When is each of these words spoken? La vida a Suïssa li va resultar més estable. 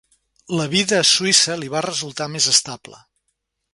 La 0.59 0.63
vida 0.71 0.95
a 1.01 1.09
Suïssa 1.09 1.57
li 1.59 1.69
va 1.75 1.83
resultar 1.89 2.29
més 2.37 2.49
estable. 2.55 2.99